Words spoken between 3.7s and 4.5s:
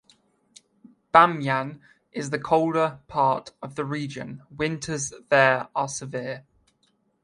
the region;